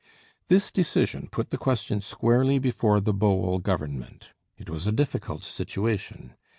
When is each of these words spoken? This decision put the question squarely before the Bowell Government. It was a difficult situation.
This 0.47 0.71
decision 0.71 1.29
put 1.31 1.51
the 1.51 1.59
question 1.59 2.01
squarely 2.01 2.57
before 2.57 2.99
the 2.99 3.13
Bowell 3.13 3.59
Government. 3.59 4.31
It 4.57 4.67
was 4.67 4.87
a 4.87 4.91
difficult 4.91 5.43
situation. 5.43 6.33